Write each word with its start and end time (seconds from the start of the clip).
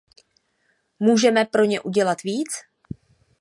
Můžeme 0.99 1.45
pro 1.45 1.63
ně 1.65 1.81
udělat 1.81 2.23
víc? 2.23 2.49